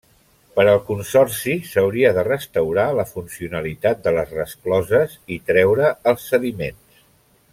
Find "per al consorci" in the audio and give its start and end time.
0.53-1.57